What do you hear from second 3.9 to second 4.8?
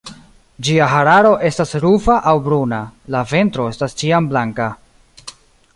ĉiam blanka.